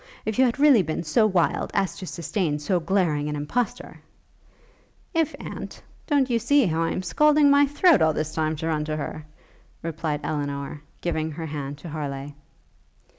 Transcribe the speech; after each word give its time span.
If 0.25 0.39
you 0.39 0.45
had 0.45 0.57
really 0.57 0.81
been 0.81 1.03
so 1.03 1.27
wild 1.27 1.69
as 1.75 1.95
to 1.99 2.07
sustain 2.07 2.57
so 2.57 2.79
glaring 2.79 3.29
an 3.29 3.35
impostor' 3.35 3.99
'If, 5.13 5.35
aunt? 5.39 5.83
don't 6.07 6.27
you 6.27 6.39
see 6.39 6.65
how 6.65 6.81
I 6.81 6.89
am 6.89 7.03
scalding 7.03 7.51
my 7.51 7.67
throat 7.67 8.01
all 8.01 8.11
this 8.11 8.33
time 8.33 8.55
to 8.55 8.67
run 8.67 8.83
to 8.85 8.95
her?' 8.97 9.27
replied 9.83 10.21
Elinor, 10.23 10.81
giving 11.01 11.29
her 11.29 11.45
hand 11.45 11.77
to 11.77 11.89
Harleigh. 11.89 12.33